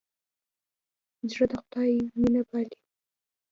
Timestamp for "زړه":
1.31-1.45